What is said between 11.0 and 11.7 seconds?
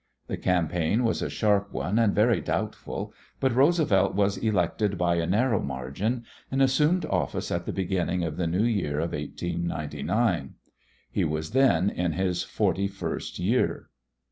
He was